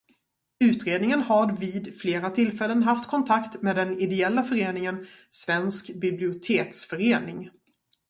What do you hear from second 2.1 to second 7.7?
tillfällen haft kontakt med den ideella föreningen Svensk biblioteksförening.